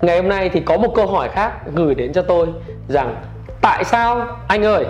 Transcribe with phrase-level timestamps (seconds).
[0.00, 2.46] Ngày hôm nay thì có một câu hỏi khác gửi đến cho tôi
[2.88, 3.16] rằng
[3.60, 4.84] tại sao anh ơi,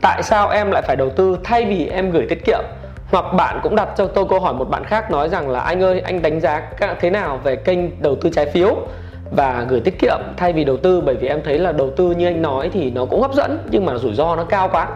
[0.00, 2.60] tại sao em lại phải đầu tư thay vì em gửi tiết kiệm?
[3.10, 5.82] Hoặc bạn cũng đặt cho tôi câu hỏi một bạn khác nói rằng là anh
[5.82, 6.62] ơi, anh đánh giá
[7.00, 8.76] thế nào về kênh đầu tư trái phiếu
[9.30, 12.10] và gửi tiết kiệm thay vì đầu tư bởi vì em thấy là đầu tư
[12.10, 14.88] như anh nói thì nó cũng hấp dẫn nhưng mà rủi ro nó cao quá.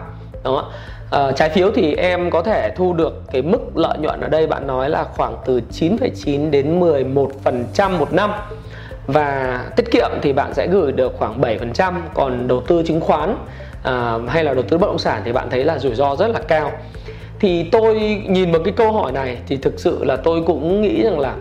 [0.43, 0.71] Đó.
[1.11, 4.47] À, trái phiếu thì em có thể thu được cái mức lợi nhuận ở đây
[4.47, 8.31] bạn nói là khoảng từ 9,9 đến 11% một năm
[9.11, 13.35] và tiết kiệm thì bạn sẽ gửi được khoảng 7% còn đầu tư chứng khoán
[13.83, 16.27] à, hay là đầu tư bất động sản thì bạn thấy là rủi ro rất
[16.27, 16.71] là cao.
[17.39, 21.03] Thì tôi nhìn vào cái câu hỏi này thì thực sự là tôi cũng nghĩ
[21.03, 21.35] rằng là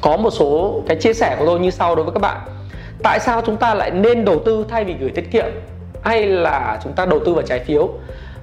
[0.00, 2.40] có một số cái chia sẻ của tôi như sau đối với các bạn.
[3.02, 5.46] Tại sao chúng ta lại nên đầu tư thay vì gửi tiết kiệm?
[6.02, 7.88] Hay là chúng ta đầu tư vào trái phiếu?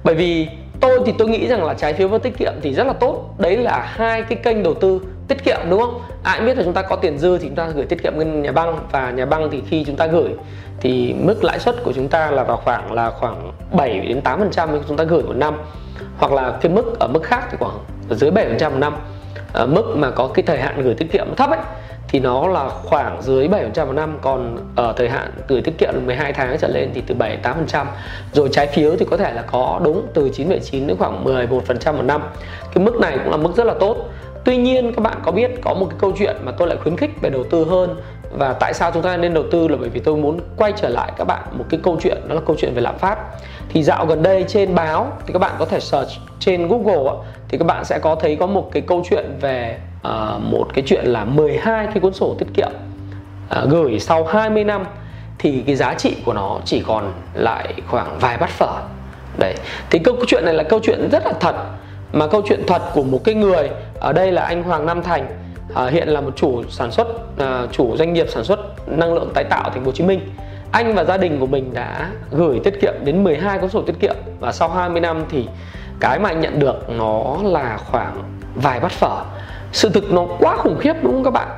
[0.04, 0.48] Bởi vì
[0.80, 3.34] tôi thì tôi nghĩ rằng là trái phiếu và tiết kiệm thì rất là tốt.
[3.38, 6.64] Đấy là hai cái kênh đầu tư tiết kiệm đúng không ai cũng biết là
[6.64, 9.10] chúng ta có tiền dư thì chúng ta gửi tiết kiệm ngân nhà băng và
[9.10, 10.30] nhà băng thì khi chúng ta gửi
[10.80, 14.38] thì mức lãi suất của chúng ta là vào khoảng là khoảng 7 đến 8
[14.38, 15.56] phần trăm chúng ta gửi một năm
[16.18, 17.78] hoặc là cái mức ở mức khác thì khoảng
[18.10, 18.96] dưới 7 phần trăm một năm
[19.52, 21.60] ở mức mà có cái thời hạn gửi tiết kiệm thấp ấy
[22.14, 25.94] thì nó là khoảng dưới 7% một năm còn ở thời hạn gửi tiết kiệm
[26.06, 27.86] 12 tháng trở lên thì từ 7 8%.
[28.32, 32.02] Rồi trái phiếu thì có thể là có đúng từ 9,9 đến khoảng 11% một
[32.02, 32.22] năm.
[32.74, 33.96] Cái mức này cũng là mức rất là tốt.
[34.44, 36.96] Tuy nhiên các bạn có biết có một cái câu chuyện mà tôi lại khuyến
[36.96, 37.96] khích về đầu tư hơn
[38.38, 40.88] và tại sao chúng ta nên đầu tư là bởi vì tôi muốn quay trở
[40.88, 43.18] lại các bạn một cái câu chuyện đó là câu chuyện về lạm phát.
[43.68, 46.10] Thì dạo gần đây trên báo thì các bạn có thể search
[46.40, 47.12] trên Google
[47.48, 50.84] thì các bạn sẽ có thấy có một cái câu chuyện về uh, một cái
[50.86, 52.70] chuyện là 12 cái cuốn sổ tiết kiệm
[53.62, 54.84] uh, gửi sau 20 năm.
[55.38, 58.82] Thì cái giá trị của nó chỉ còn lại khoảng vài bát phở.
[59.38, 59.54] Đấy.
[59.90, 61.54] Thì câu chuyện này là câu chuyện rất là thật
[62.14, 63.70] mà câu chuyện thật của một cái người
[64.00, 65.26] ở đây là anh Hoàng Nam Thành
[65.74, 67.06] à, hiện là một chủ sản xuất
[67.38, 70.20] à, chủ doanh nghiệp sản xuất năng lượng tái tạo thành phố Hồ Chí Minh.
[70.72, 74.00] Anh và gia đình của mình đã gửi tiết kiệm đến 12 cuốn sổ tiết
[74.00, 75.48] kiệm và sau 20 năm thì
[76.00, 78.22] cái mà anh nhận được nó là khoảng
[78.54, 79.22] vài bát phở.
[79.72, 81.48] Sự thực nó quá khủng khiếp đúng không các bạn?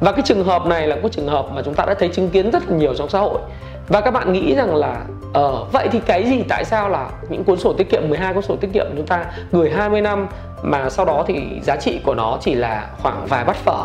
[0.00, 2.30] Và cái trường hợp này là cái trường hợp mà chúng ta đã thấy chứng
[2.30, 3.40] kiến rất nhiều trong xã hội.
[3.88, 4.96] Và các bạn nghĩ rằng là
[5.32, 8.42] ờ vậy thì cái gì tại sao là những cuốn sổ tiết kiệm 12 cuốn
[8.42, 10.26] sổ tiết kiệm chúng ta gửi 20 năm
[10.62, 13.84] mà sau đó thì giá trị của nó chỉ là khoảng vài bát phở?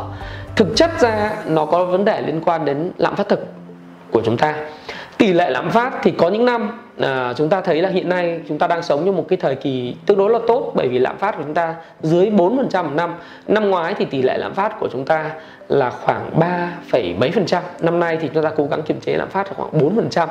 [0.55, 3.47] Thực chất ra nó có vấn đề liên quan đến lạm phát thực
[4.11, 4.55] của chúng ta.
[5.17, 8.39] Tỷ lệ lạm phát thì có những năm à, chúng ta thấy là hiện nay
[8.49, 10.99] chúng ta đang sống trong một cái thời kỳ tương đối là tốt bởi vì
[10.99, 13.15] lạm phát của chúng ta dưới 4% một năm.
[13.47, 15.31] Năm ngoái thì tỷ lệ lạm phát của chúng ta
[15.67, 16.39] là khoảng
[16.91, 20.27] 3,7% năm nay thì chúng ta cố gắng kiềm chế lạm phát khoảng 4%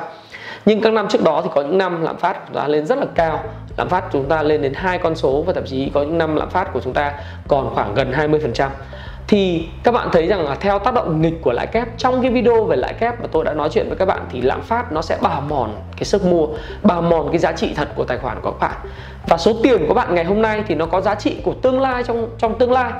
[0.65, 2.85] nhưng các năm trước đó thì có những năm lạm phát của chúng ta lên
[2.85, 3.43] rất là cao.
[3.77, 6.17] Lạm phát của chúng ta lên đến hai con số và thậm chí có những
[6.17, 7.13] năm lạm phát của chúng ta
[7.47, 8.69] còn khoảng gần 20%
[9.27, 12.31] thì các bạn thấy rằng là theo tác động nghịch của lãi kép, trong cái
[12.31, 14.91] video về lãi kép mà tôi đã nói chuyện với các bạn thì lạm phát
[14.91, 16.47] nó sẽ bào mòn cái sức mua,
[16.83, 18.89] bào mòn cái giá trị thật của tài khoản của các bạn.
[19.27, 21.81] Và số tiền của bạn ngày hôm nay thì nó có giá trị của tương
[21.81, 22.91] lai trong trong tương lai.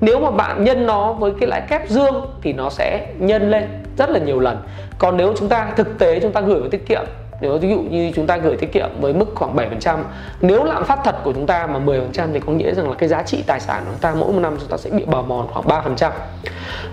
[0.00, 3.68] Nếu mà bạn nhân nó với cái lãi kép dương thì nó sẽ nhân lên
[3.98, 4.58] rất là nhiều lần.
[4.98, 7.02] Còn nếu chúng ta thực tế, chúng ta gửi vào tiết kiệm
[7.42, 9.98] nếu ví dụ như chúng ta gửi tiết kiệm với mức khoảng 7%
[10.40, 13.08] nếu lạm phát thật của chúng ta mà 10% thì có nghĩa rằng là cái
[13.08, 15.22] giá trị tài sản của chúng ta mỗi một năm chúng ta sẽ bị bào
[15.22, 15.66] mòn khoảng
[15.96, 16.10] 3%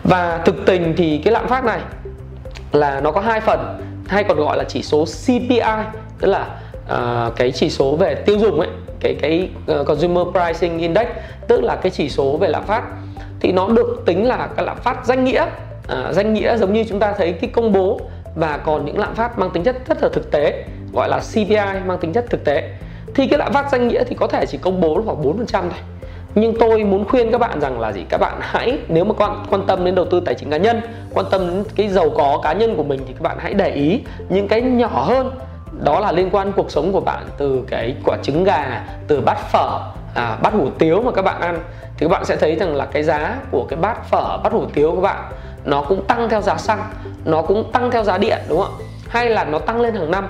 [0.04, 1.80] và thực tình thì cái lạm phát này
[2.72, 5.62] là nó có hai phần hay còn gọi là chỉ số CPI
[6.20, 6.48] tức là
[6.94, 9.50] uh, cái chỉ số về tiêu dùng ấy cái cái
[9.80, 11.08] uh, consumer pricing index
[11.48, 12.84] tức là cái chỉ số về lạm phát.
[13.40, 15.46] Thì nó được tính là cái lạm phát danh nghĩa
[15.90, 18.00] à, danh nghĩa giống như chúng ta thấy cái công bố
[18.36, 21.86] và còn những lạm phát mang tính chất rất là thực tế gọi là CPI
[21.86, 22.70] mang tính chất thực tế.
[23.16, 25.80] Thì cái lạm phát danh nghĩa thì có thể chỉ công bố khoảng 4% thôi.
[26.36, 28.06] Nhưng tôi muốn khuyên các bạn rằng là gì?
[28.10, 30.82] Các bạn hãy nếu mà quan quan tâm đến đầu tư tài chính cá nhân
[31.14, 33.70] quan tâm đến cái giàu có cá nhân của mình thì các bạn hãy để
[33.70, 35.32] ý những cái nhỏ hơn.
[35.84, 39.38] Đó là liên quan cuộc sống của bạn từ cái quả trứng gà từ bát
[39.52, 39.80] phở
[40.16, 41.60] à, bát hủ tiếu mà các bạn ăn.
[41.98, 44.66] Thì các bạn sẽ thấy rằng là cái giá của cái bát phở bát hủ
[44.74, 45.32] tiếu của bạn
[45.66, 46.84] nó cũng tăng theo giá xăng
[47.26, 48.84] nó cũng tăng theo giá điện đúng không ạ?
[49.10, 50.28] Hay là nó tăng lên hàng năm?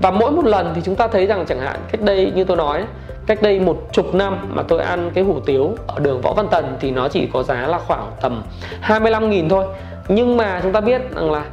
[0.00, 2.56] Và mỗi một lần thì chúng ta thấy rằng chẳng hạn cách đây như tôi
[2.56, 2.84] nói
[3.26, 6.48] cách đây một chục năm mà tôi ăn cái hủ tiếu ở đường Võ Văn
[6.50, 8.42] Tần thì nó chỉ có giá là khoảng tầm
[8.82, 9.64] 25.000 thôi.
[10.08, 11.44] Nhưng mà chúng ta biết rằng là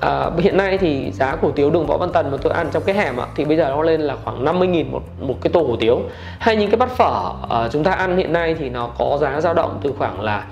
[0.00, 2.82] à, hiện nay thì giá hủ tiếu đường võ văn tần mà tôi ăn trong
[2.82, 5.60] cái hẻm ạ thì bây giờ nó lên là khoảng 50.000 một một cái tô
[5.60, 6.00] hủ tiếu.
[6.38, 7.32] Hay những cái bát phở
[7.64, 10.44] uh, chúng ta ăn hiện nay thì nó có giá dao động từ khoảng là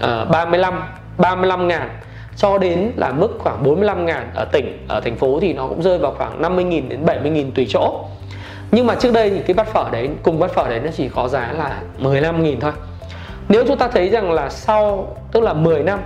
[0.00, 0.82] ờ, uh, 35
[1.18, 1.88] 35 ngàn
[2.36, 5.82] cho đến là mức khoảng 45 ngàn ở tỉnh ở thành phố thì nó cũng
[5.82, 8.04] rơi vào khoảng 50 nghìn đến 70 nghìn tùy chỗ.
[8.70, 11.08] Nhưng mà trước đây thì cái bát phở đấy cùng bát phở đấy nó chỉ
[11.08, 12.72] có giá là 15 nghìn thôi.
[13.48, 16.00] Nếu chúng ta thấy rằng là sau tức là 10 năm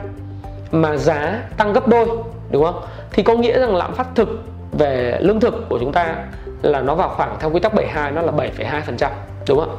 [0.72, 2.06] mà giá tăng gấp đôi
[2.50, 2.82] đúng không?
[3.12, 4.28] Thì có nghĩa rằng lạm phát thực
[4.72, 6.16] về lương thực của chúng ta
[6.62, 9.10] là nó vào khoảng theo quy tắc 72 nó là 7,2%
[9.48, 9.76] đúng không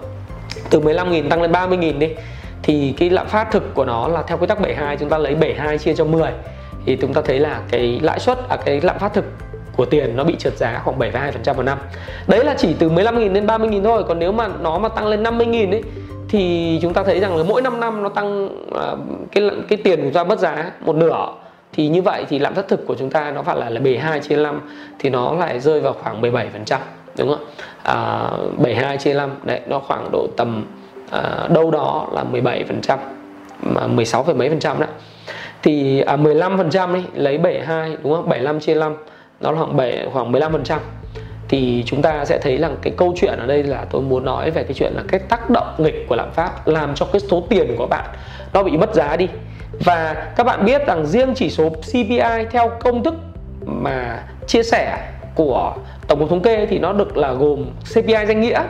[0.70, 2.10] từ 15.000 tăng lên 30.000 đi
[2.64, 5.36] thì cái lạm phát thực của nó là theo quy tắc 72 chúng ta lấy
[5.36, 6.32] 72 chia cho 10
[6.86, 9.26] thì chúng ta thấy là cái lãi suất à cái lạm phát thực
[9.76, 11.78] của tiền nó bị trượt giá khoảng 7,2% một năm.
[12.28, 15.24] Đấy là chỉ từ 15.000 đến 30.000 thôi, còn nếu mà nó mà tăng lên
[15.24, 15.84] 50.000 ấy
[16.30, 18.96] thì chúng ta thấy rằng là mỗi 5 năm nó tăng à,
[19.32, 21.28] cái cái tiền của chúng ta mất giá một nửa
[21.74, 24.20] thì như vậy thì lạm phát thực của chúng ta nó phải là là 72
[24.20, 24.62] chia 5
[25.00, 26.78] thì nó lại rơi vào khoảng 17%
[27.18, 27.46] đúng không
[27.84, 30.66] à, 72 chia 5 đấy nó khoảng độ tầm
[31.12, 33.00] à, đâu đó là 17 phần trăm
[33.62, 34.88] mà 16, mấy phần trăm đó
[35.64, 38.30] thì à, 15 phần trăm lấy 72 đúng không?
[38.30, 38.96] 75 chia 5
[39.40, 40.80] nó là khoảng 7 khoảng 15 phần trăm.
[41.50, 44.52] Thì chúng ta sẽ thấy rằng cái câu chuyện ở đây là tôi muốn nói
[44.52, 47.44] về cái chuyện là cái tác động nghịch của lạm phát làm cho cái số
[47.50, 48.06] tiền của bạn
[48.54, 49.28] nó bị mất giá đi.
[49.86, 53.16] Và các bạn biết rằng riêng chỉ số CPI theo công thức
[53.66, 54.98] mà chia sẻ
[55.36, 55.76] của
[56.08, 58.62] tổng cục thống kê thì nó được là gồm CPI danh nghĩa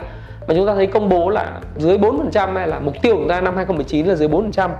[0.46, 3.28] mà chúng ta thấy công bố là dưới 4% hay là mục tiêu của chúng
[3.28, 4.70] ta năm 2019 là dưới 4%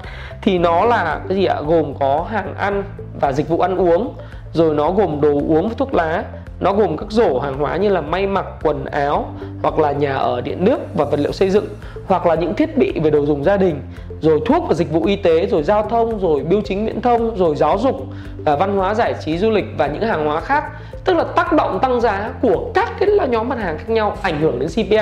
[0.42, 1.60] thì nó là cái gì ạ?
[1.66, 2.82] Gồm có hàng ăn
[3.20, 4.14] và dịch vụ ăn uống,
[4.52, 6.24] rồi nó gồm đồ uống và thuốc lá,
[6.60, 9.26] nó gồm các rổ hàng hóa như là may mặc, quần áo,
[9.62, 11.66] hoặc là nhà ở, điện nước và vật liệu xây dựng,
[12.06, 13.80] hoặc là những thiết bị về đồ dùng gia đình,
[14.20, 17.36] rồi thuốc và dịch vụ y tế, rồi giao thông, rồi biêu chính viễn thông,
[17.36, 18.06] rồi giáo dục
[18.44, 20.64] và văn hóa giải trí du lịch và những hàng hóa khác.
[21.04, 24.16] Tức là tác động, tăng giá của các cái là nhóm mặt hàng khác nhau,
[24.22, 24.98] ảnh hưởng đến CPI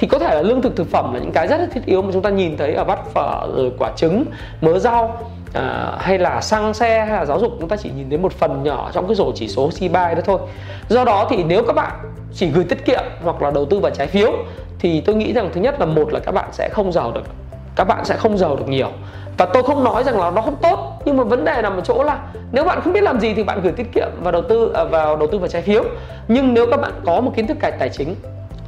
[0.00, 2.02] thì có thể là lương thực thực phẩm là những cái rất là thiết yếu
[2.02, 4.24] mà chúng ta nhìn thấy ở bát phở rồi quả trứng
[4.60, 5.18] mớ rau
[5.54, 7.52] à, hay là xăng xe hay là giáo dục.
[7.60, 10.20] Chúng ta chỉ nhìn thấy một phần nhỏ trong cái rổ chỉ số CPI đó
[10.24, 10.38] thôi.
[10.88, 11.92] Do đó thì nếu các bạn
[12.34, 14.32] chỉ gửi tiết kiệm hoặc là đầu tư vào trái phiếu
[14.78, 17.24] thì tôi nghĩ rằng thứ nhất là một là các bạn sẽ không giàu được
[17.76, 18.88] các bạn sẽ không giàu được nhiều.
[19.38, 21.80] Và tôi không nói rằng là nó không tốt nhưng mà vấn đề nằm ở
[21.80, 22.18] chỗ là
[22.52, 24.84] nếu bạn không biết làm gì thì bạn gửi tiết kiệm và đầu tư à,
[24.84, 25.84] vào đầu tư vào trái phiếu.
[26.28, 28.14] Nhưng nếu các bạn có một kiến thức cải tài chính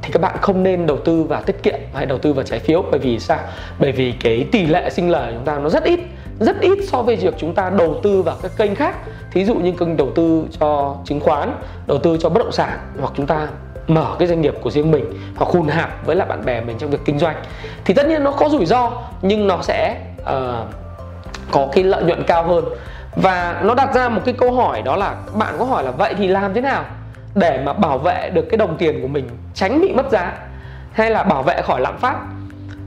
[0.03, 2.59] thì các bạn không nên đầu tư vào tiết kiệm hay đầu tư vào trái
[2.59, 2.85] phiếu.
[2.91, 3.39] Bởi vì sao?
[3.79, 6.01] Bởi vì cái tỷ lệ sinh lời của chúng ta nó rất ít.
[6.41, 8.97] Rất ít so với việc chúng ta đầu tư vào các kênh khác.
[9.33, 11.57] Thí dụ như kênh đầu tư cho chứng khoán
[11.87, 12.79] đầu tư cho bất động sản.
[13.01, 13.49] Hoặc chúng ta
[13.89, 15.05] mở cái doanh nghiệp của riêng mình
[15.37, 17.37] hoặc hùn hạp với lại bạn bè mình trong việc kinh doanh.
[17.85, 18.91] Thì tất nhiên nó có rủi ro
[19.23, 20.27] nhưng nó sẽ uh,
[21.51, 22.65] có cái lợi nhuận cao hơn.
[23.17, 26.15] Và nó đặt ra một cái câu hỏi đó là bạn có hỏi là vậy
[26.19, 26.85] thì làm thế nào?
[27.35, 30.39] Để mà bảo vệ được cái đồng tiền của mình, tránh bị mất giá,
[30.93, 32.17] hay là bảo vệ khỏi lạm phát,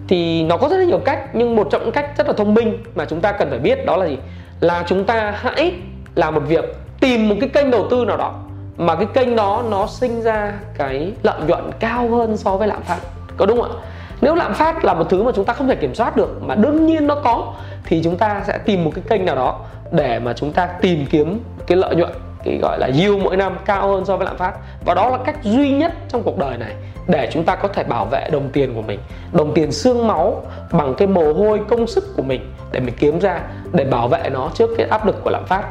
[0.08, 1.20] thì nó có rất là nhiều cách.
[1.34, 3.86] Nhưng một trong những cách rất là thông minh mà chúng ta cần phải biết
[3.86, 4.18] đó là gì?
[4.60, 5.74] Là chúng ta hãy
[6.16, 6.66] làm một việc,
[7.00, 8.34] tìm một cái kênh đầu tư nào đó
[8.78, 12.84] mà cái kênh đó nó sinh ra cái lợi nhuận cao hơn so với lạm
[12.84, 12.98] phát.
[13.38, 13.78] Có đúng không ạ?
[14.22, 16.56] Nếu lạm phát là một thứ mà chúng ta không thể kiểm soát được mà
[16.56, 17.54] đương nhiên nó có,
[17.86, 19.60] thì chúng ta sẽ tìm một cái kênh nào đó
[19.92, 22.12] để mà chúng ta tìm kiếm cái lợi nhuận
[22.46, 24.54] cái gọi là yield mỗi năm cao hơn so với lạm phát.
[24.86, 26.74] Và đó là cách duy nhất trong cuộc đời này
[27.08, 29.00] để chúng ta có thể bảo vệ đồng tiền của mình,
[29.34, 33.20] đồng tiền xương máu bằng cái mồ hôi công sức của mình để mình kiếm
[33.20, 33.42] ra,
[33.74, 35.64] để bảo vệ nó trước cái áp lực của lạm phát.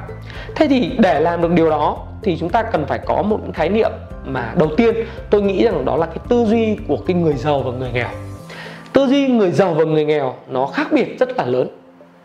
[0.57, 3.69] Thế thì để làm được điều đó thì chúng ta cần phải có một khái
[3.69, 3.91] niệm
[4.25, 4.95] mà đầu tiên
[5.31, 8.09] tôi nghĩ rằng đó là cái tư duy của cái người giàu và người nghèo.
[8.93, 11.69] Tư duy người giàu và người nghèo nó khác biệt rất là lớn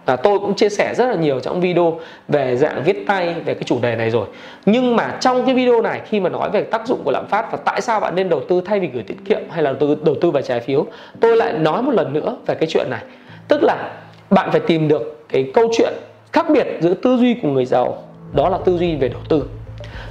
[0.09, 3.53] à, tôi cũng chia sẻ rất là nhiều trong video về dạng viết tay về
[3.53, 4.27] cái chủ đề này rồi.
[4.65, 7.51] Nhưng mà trong cái video này khi mà nói về tác dụng của lạm phát
[7.51, 9.79] và tại sao bạn nên đầu tư thay vì gửi tiết kiệm hay là đầu
[9.79, 10.85] tư, đầu tư vào trái phiếu
[11.19, 13.01] tôi lại nói một lần nữa về cái chuyện này.
[13.47, 13.91] Tức là
[14.29, 15.93] bạn phải tìm được cái câu chuyện
[16.33, 19.43] khác biệt giữa tư duy của người giàu đó là tư duy về đầu tư.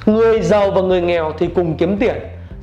[0.07, 2.17] Người giàu và người nghèo thì cùng kiếm tiền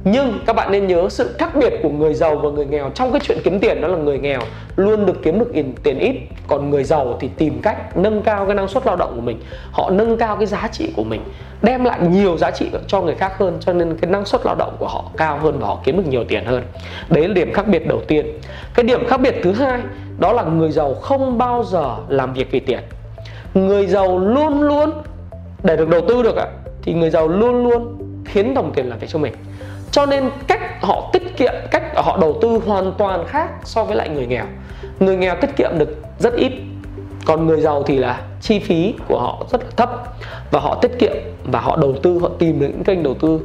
[0.07, 3.11] nhưng các bạn nên nhớ sự khác biệt của người giàu và người nghèo trong
[3.11, 4.39] cái chuyện kiếm tiền, đó là người nghèo
[4.75, 5.51] luôn được kiếm được
[5.83, 6.15] tiền ít,
[6.47, 9.39] còn người giàu thì tìm cách nâng cao cái năng suất lao động của mình.
[9.71, 11.21] Họ nâng cao cái giá trị của mình,
[11.61, 14.55] đem lại nhiều giá trị cho người khác hơn, cho nên cái năng suất lao
[14.55, 16.63] động của họ cao hơn và họ kiếm được nhiều tiền hơn.
[17.09, 18.25] Đấy là điểm khác biệt đầu tiên.
[18.73, 19.79] Cái điểm khác biệt thứ hai,
[20.19, 22.79] đó là người giàu không bao giờ làm việc vì tiền.
[23.53, 24.91] Người giàu luôn luôn,
[25.63, 26.47] để được đầu tư được ạ,
[26.81, 29.33] thì người giàu luôn luôn khiến đồng tiền làm việc cho mình
[29.91, 33.95] cho nên cách họ tiết kiệm, cách họ đầu tư hoàn toàn khác so với
[33.95, 34.45] lại người nghèo.
[34.99, 36.51] Người nghèo tiết kiệm được rất ít,
[37.25, 39.89] còn người giàu thì là chi phí của họ rất là thấp.
[40.51, 43.39] Và họ tiết kiệm và họ đầu tư, họ tìm được những kênh đầu tư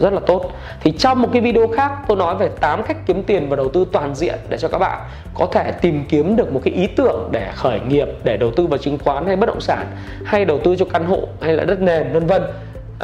[0.00, 0.50] rất là tốt.
[0.80, 3.68] Thì trong một cái video khác, tôi nói về 8 cách kiếm tiền và đầu
[3.68, 5.00] tư toàn diện để cho các bạn
[5.34, 8.66] có thể tìm kiếm được một cái ý tưởng để khởi nghiệp, để đầu tư
[8.66, 9.86] vào chứng khoán hay bất động sản,
[10.24, 12.42] hay đầu tư cho căn hộ, hay là đất nền, vân vân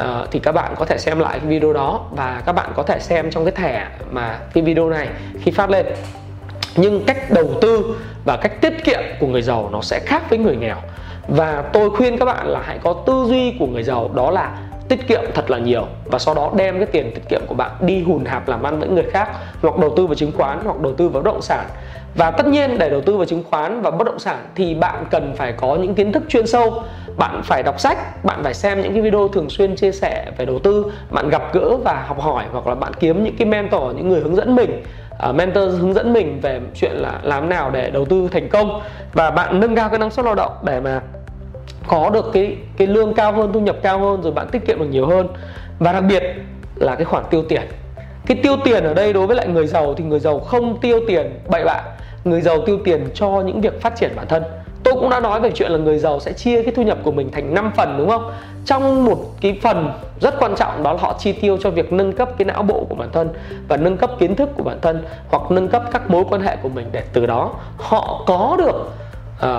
[0.01, 2.83] à, thì các bạn có thể xem lại cái video đó và các bạn có
[2.83, 5.07] thể xem trong cái thẻ mà cái video này
[5.41, 5.85] khi phát lên.
[6.75, 10.39] Nhưng cách đầu tư và cách tiết kiệm của người giàu nó sẽ khác với
[10.39, 10.77] người nghèo.
[11.27, 14.57] Và tôi khuyên các bạn là hãy có tư duy của người giàu đó là
[14.89, 17.71] tiết kiệm thật là nhiều và sau đó đem cái tiền tiết kiệm của bạn
[17.81, 19.29] đi hùn hạp làm ăn với người khác
[19.61, 21.65] hoặc đầu tư vào chứng khoán hoặc đầu tư vào bất động sản
[22.15, 25.05] và tất nhiên để đầu tư vào chứng khoán và bất động sản thì bạn
[25.11, 26.83] cần phải có những kiến thức chuyên sâu.
[27.17, 30.45] Bạn phải đọc sách bạn phải xem những cái video thường xuyên chia sẻ về
[30.45, 33.95] đầu tư bạn gặp gỡ và học hỏi hoặc là bạn kiếm những cái mentor
[33.95, 34.83] những người hướng dẫn mình
[35.29, 38.81] uh, mentor hướng dẫn mình về chuyện là làm nào để đầu tư thành công.
[39.13, 41.01] Và bạn nâng cao cái năng suất lao động để mà
[41.87, 44.79] có được cái cái lương cao hơn thu nhập cao hơn rồi bạn tiết kiệm
[44.79, 45.27] được nhiều hơn.
[45.79, 46.23] Và đặc biệt
[46.75, 47.61] là cái khoản tiêu tiền.
[48.25, 50.99] Cái tiêu tiền ở đây đối với lại người giàu thì người giàu không tiêu
[51.07, 51.81] tiền bậy bạ
[52.23, 54.43] người giàu tiêu tiền cho những việc phát triển bản thân.
[54.83, 57.11] Tôi cũng đã nói về chuyện là người giàu sẽ chia cái thu nhập của
[57.11, 58.31] mình thành 5 phần đúng không?
[58.65, 62.13] Trong một cái phần rất quan trọng đó là họ chi tiêu cho việc nâng
[62.13, 63.29] cấp cái não bộ của bản thân
[63.67, 66.55] và nâng cấp kiến thức của bản thân hoặc nâng cấp các mối quan hệ
[66.55, 68.91] của mình để từ đó họ có được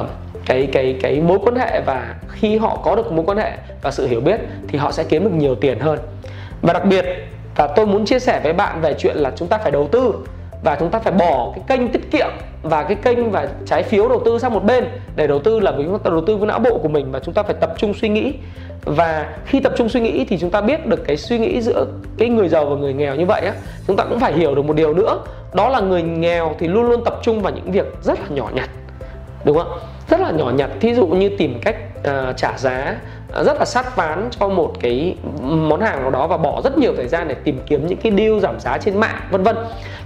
[0.00, 0.07] uh,
[0.47, 3.52] cái cái cái mối quan hệ và khi họ có được mối quan hệ
[3.83, 5.99] và sự hiểu biết thì họ sẽ kiếm được nhiều tiền hơn.
[6.62, 7.04] Và đặc biệt
[7.57, 10.14] và tôi muốn chia sẻ với bạn về chuyện là chúng ta phải đầu tư
[10.62, 12.28] và chúng ta phải bỏ cái kênh tiết kiệm
[12.62, 14.85] và cái kênh và trái phiếu đầu tư sang một bên
[15.16, 17.21] để đầu tư là với chúng ta đầu tư với não bộ của mình và
[17.21, 18.35] chúng ta phải tập trung suy nghĩ.
[18.85, 21.87] Và khi tập trung suy nghĩ thì chúng ta biết được cái suy nghĩ giữa
[22.19, 23.52] cái người giàu và người nghèo như vậy á,
[23.87, 25.19] chúng ta cũng phải hiểu được một điều nữa,
[25.54, 28.50] đó là người nghèo thì luôn luôn tập trung vào những việc rất là nhỏ
[28.54, 28.71] nhặt,
[29.45, 29.78] đúng không?
[30.09, 31.76] Rất là nhỏ nhặt, thí dụ như tìm cách
[32.09, 32.97] uh, trả giá
[33.32, 36.78] ờ, rất là sát ván cho một cái món hàng nào đó và bỏ rất
[36.78, 39.56] nhiều thời gian để tìm kiếm những cái deal giảm giá trên mạng vân vân.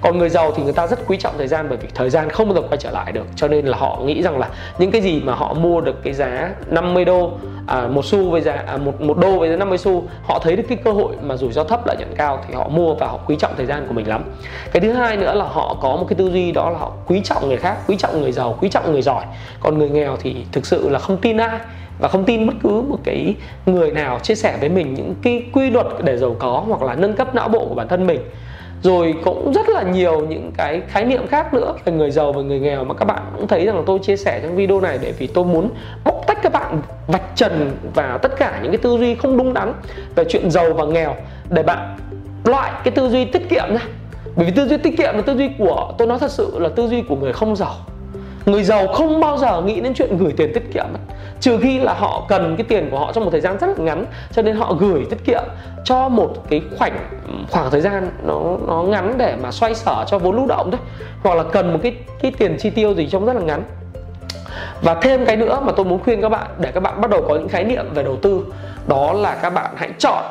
[0.01, 2.31] Còn người giàu thì người ta rất quý trọng thời gian bởi vì thời gian
[2.31, 4.49] không bao giờ quay trở lại được cho nên là họ nghĩ rằng là
[4.79, 7.33] những cái gì mà họ mua được cái giá 50 đô
[7.67, 10.57] à, một xu với giá à, một một đô với giá 50 xu họ thấy
[10.57, 13.07] được cái cơ hội mà rủi ro thấp lợi nhuận cao thì họ mua và
[13.07, 14.25] họ quý trọng thời gian của mình lắm.
[14.73, 17.21] Cái thứ hai nữa là họ có một cái tư duy đó là họ quý
[17.25, 19.25] trọng người khác quý trọng người giàu quý trọng người giỏi.
[19.61, 21.59] Còn người nghèo thì thực sự là không tin ai
[21.99, 23.35] và không tin bất cứ một cái
[23.67, 26.95] người nào chia sẻ với mình những cái quy luật để giàu có hoặc là
[26.95, 28.21] nâng cấp não bộ của bản thân mình.
[28.83, 32.43] Rồi cũng rất là nhiều những cái khái niệm khác nữa về người giàu và
[32.43, 34.99] người nghèo mà các bạn cũng thấy rằng là tôi chia sẻ trong video này
[35.03, 35.71] để vì tôi muốn
[36.05, 39.55] bóc tách các bạn, vạch trần và tất cả những cái tư duy không đúng
[39.55, 39.73] đắn
[40.15, 41.17] về chuyện giàu và nghèo
[41.51, 41.97] để bạn
[42.45, 43.81] loại cái tư duy tiết kiệm ra
[44.37, 46.69] bởi vì tư duy tiết kiệm là tư duy của, tôi nói thật sự là
[46.69, 47.75] tư duy của người không giàu
[48.47, 50.87] người giàu không bao giờ nghĩ đến chuyện gửi tiền tiết kiệm
[51.41, 53.85] trừ khi là họ cần cái tiền của họ trong một thời gian rất là
[53.85, 55.43] ngắn, cho nên họ gửi tiết kiệm
[55.85, 56.99] cho một cái khoảnh,
[57.51, 60.81] khoảng thời gian nó nó ngắn để mà xoay sở cho vốn lưu động thôi.
[61.23, 63.63] Hoặc là cần một cái cái tiền chi tiêu gì trong rất là ngắn.
[64.83, 67.25] Và thêm cái nữa mà tôi muốn khuyên các bạn, để các bạn bắt đầu
[67.29, 68.45] có những khái niệm về đầu tư,
[68.87, 70.25] đó là các bạn hãy chọn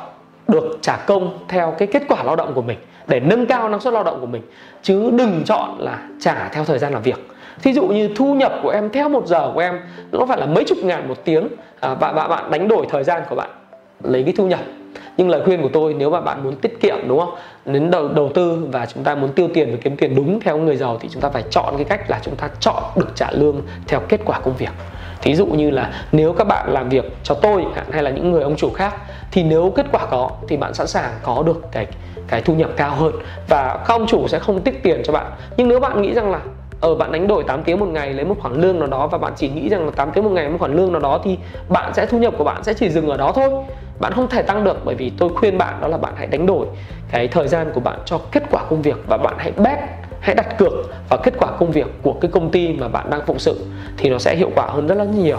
[0.47, 3.79] được trả công theo cái kết quả lao động của mình, để nâng cao năng
[3.79, 4.41] suất lao động của mình.
[4.81, 7.27] Chứ đừng chọn là trả theo thời gian làm việc
[7.61, 9.79] thí dụ như thu nhập của em theo một giờ của em
[10.11, 11.47] nó phải là mấy chục ngàn một tiếng.
[11.79, 13.49] À, và bạn bạn đánh đổi thời gian của bạn
[14.03, 14.59] lấy cái thu nhập.
[15.17, 17.35] Nhưng lời khuyên của tôi nếu mà bạn muốn tiết kiệm đúng không?
[17.65, 20.57] Đến đầu đầu tư và chúng ta muốn tiêu tiền và kiếm tiền đúng theo
[20.57, 23.31] người giàu thì chúng ta phải chọn cái cách là chúng ta chọn được trả
[23.31, 24.71] lương theo kết quả công việc.
[25.21, 28.43] Thí dụ như là nếu các bạn làm việc cho tôi hay là những người
[28.43, 28.95] ông chủ khác
[29.31, 31.87] thì nếu kết quả có thì bạn sẵn sàng có được cái
[32.27, 33.13] cái thu nhập cao hơn.
[33.49, 35.31] Và các ông chủ sẽ không tích tiền cho bạn.
[35.57, 36.39] Nhưng nếu bạn nghĩ rằng là
[36.81, 39.17] ở bạn đánh đổi 8 tiếng một ngày lấy một khoản lương nào đó và
[39.17, 41.37] bạn chỉ nghĩ rằng là 8 tiếng một ngày một khoản lương nào đó thì
[41.69, 43.49] bạn sẽ, thu nhập của bạn sẽ chỉ dừng ở đó thôi.
[43.99, 46.45] Bạn không thể tăng được bởi vì tôi khuyên bạn đó là bạn hãy đánh
[46.45, 46.67] đổi
[47.11, 49.79] cái thời gian của bạn cho kết quả công việc và bạn hãy bet,
[50.19, 50.73] hãy đặt cược
[51.09, 53.65] vào kết quả công việc của cái công ty mà bạn đang phụng sự
[53.97, 55.37] thì nó sẽ hiệu quả hơn rất là nhiều.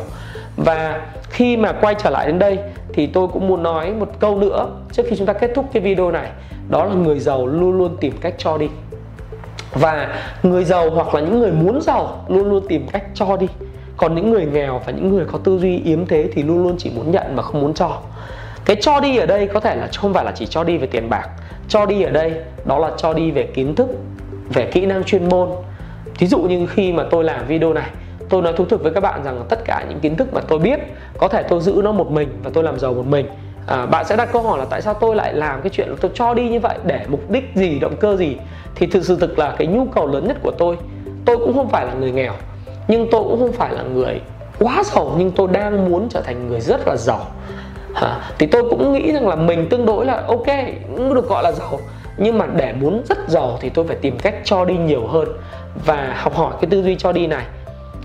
[0.56, 2.58] Và khi mà quay trở lại đến đây
[2.92, 5.82] thì tôi cũng muốn nói một câu nữa trước khi chúng ta kết thúc cái
[5.82, 6.30] video này.
[6.68, 8.68] Đó là người giàu luôn luôn tìm cách cho đi
[9.80, 13.46] và người giàu hoặc là những người muốn giàu luôn luôn tìm cách cho đi.
[13.96, 16.74] Còn những người nghèo và những người có tư duy yếm thế thì luôn luôn
[16.78, 17.98] chỉ muốn nhận mà không muốn cho.
[18.64, 20.86] Cái cho đi ở đây có thể là không phải là chỉ cho đi về
[20.86, 21.28] tiền bạc.
[21.68, 22.32] Cho đi ở đây,
[22.64, 23.88] đó là cho đi về kiến thức,
[24.54, 25.48] về kỹ năng chuyên môn.
[26.18, 27.90] Thí dụ như khi mà tôi làm video này,
[28.28, 30.58] tôi nói thú thực với các bạn rằng tất cả những kiến thức mà tôi
[30.58, 30.80] biết,
[31.18, 33.26] có thể tôi giữ nó một mình và tôi làm giàu một mình
[33.66, 36.10] à, bạn sẽ đặt câu hỏi là tại sao tôi lại làm cái chuyện tôi
[36.14, 36.78] cho đi như vậy?
[36.84, 38.36] Để mục đích gì động cơ gì?
[38.74, 40.76] Thì thực sự thực là cái nhu cầu lớn nhất của tôi
[41.24, 42.32] tôi cũng không phải là người nghèo
[42.88, 44.20] nhưng tôi cũng không phải là người
[44.58, 47.26] quá giàu nhưng tôi đang muốn trở thành người rất là giàu.
[47.94, 50.46] À, thì tôi cũng nghĩ rằng là mình tương đối là ok
[50.96, 51.78] cũng được gọi là giàu
[52.16, 55.28] nhưng mà để muốn rất giàu thì tôi phải tìm cách cho đi nhiều hơn.
[55.86, 57.44] Và học hỏi cái tư duy cho đi này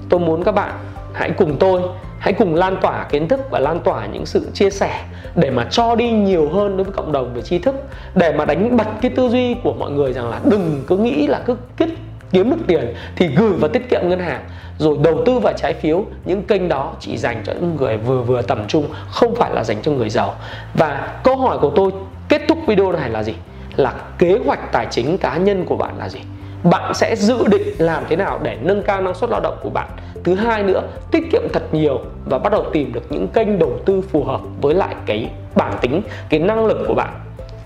[0.09, 0.73] tôi muốn các bạn
[1.13, 1.81] hãy cùng tôi
[2.21, 5.03] hãy cùng lan tỏa kiến thức và lan tỏa những sự chia sẻ
[5.35, 7.75] để mà cho đi nhiều hơn đối với cộng đồng về tri thức,
[8.15, 11.27] để mà đánh bật cái tư duy của mọi người rằng là đừng cứ nghĩ
[11.27, 11.89] là cứ kết
[12.31, 14.41] kiếm được tiền thì gửi vào tiết kiệm ngân hàng.
[14.77, 18.21] Rồi đầu tư vào trái phiếu, những kênh đó chỉ dành cho những người vừa
[18.21, 20.35] vừa tầm trung, không phải là dành cho người giàu.
[20.73, 21.91] Và câu hỏi của tôi
[22.29, 23.33] kết thúc video này là gì?
[23.75, 26.19] Là kế hoạch tài chính cá nhân của bạn là gì?
[26.63, 29.69] Bạn sẽ dự định làm thế nào để nâng cao năng suất lao động của
[29.69, 29.87] bạn?
[30.23, 33.79] Thứ hai nữa, tiết kiệm thật nhiều và bắt đầu tìm được những kênh đầu
[33.85, 37.13] tư phù hợp với lại cái bản tính, cái năng lực của bạn.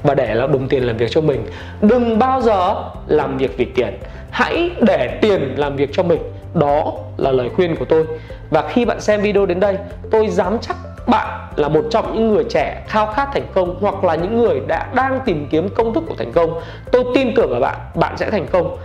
[0.03, 1.45] Và để là đồng tiền làm việc cho mình,
[1.81, 2.75] đừng bao giờ
[3.07, 3.97] làm việc vì tiền.
[4.29, 6.19] Hãy để tiền làm việc cho mình.
[6.53, 8.05] Đó là lời khuyên của tôi.
[8.49, 9.77] Và khi bạn xem video đến đây,
[10.11, 10.75] tôi dám chắc
[11.07, 14.59] bạn là một trong những người trẻ khao khát thành công hoặc là những người
[14.67, 16.61] đã đang tìm kiếm công thức của thành công.
[16.91, 18.77] Tôi tin tưởng ở bạn bạn sẽ thành công.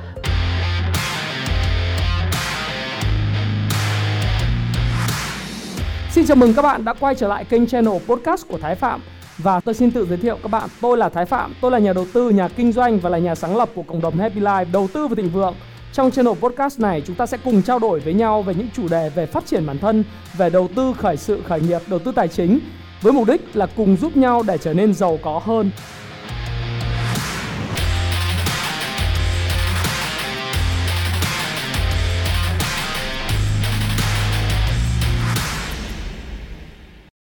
[6.10, 9.00] Xin chào mừng các bạn đã quay trở lại kênh channel podcast của Thái Phạm.
[9.38, 11.92] Và tôi xin tự giới thiệu các bạn, tôi là Thái Phạm, tôi là nhà
[11.92, 14.64] đầu tư, nhà kinh doanh và là nhà sáng lập của cộng đồng Happy Life
[14.72, 15.54] đầu tư và thịnh vượng.
[15.92, 18.88] Trong channel podcast này chúng ta sẽ cùng trao đổi với nhau về những chủ
[18.88, 20.04] đề về phát triển bản thân,
[20.36, 22.58] về đầu tư khởi sự khởi nghiệp, đầu tư tài chính
[23.02, 25.70] với mục đích là cùng giúp nhau để trở nên giàu có hơn.